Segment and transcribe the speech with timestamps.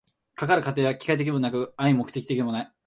[0.33, 2.71] かかる過程は機械的でもなく合目的的でもない。